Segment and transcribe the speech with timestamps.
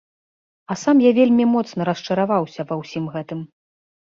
[0.71, 3.39] А сам я вельмі моцна расчараваўся ва ўсім гэтым.